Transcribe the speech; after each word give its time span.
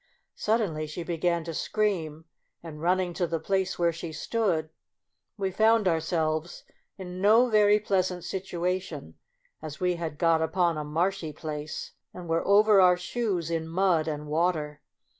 Suddenly 0.33 0.87
she 0.87 1.03
began 1.03 1.43
to 1.43 1.53
scream, 1.53 2.25
and 2.63 2.81
run 2.81 2.97
ning 2.97 3.13
to 3.13 3.27
the 3.27 3.39
place 3.39 3.77
where 3.77 3.93
she 3.93 4.11
stood, 4.11 4.71
we 5.37 5.51
found 5.51 5.87
ourselves 5.87 6.63
in 6.97 7.21
no 7.21 7.49
very 7.51 7.79
pleasant 7.79 8.23
situa 8.23 8.81
tion, 8.81 9.13
as 9.61 9.79
we 9.79 9.97
had 9.97 10.17
got 10.17 10.41
upon 10.41 10.75
a 10.75 10.83
marshy 10.83 11.31
place, 11.31 11.91
and 12.15 12.27
were 12.27 12.43
over 12.47 12.81
our 12.81 12.97
shoes 12.97 13.51
in 13.51 13.67
mud 13.67 14.07
and 14.07 14.25
wa 14.25 14.51
ter. 14.53 14.79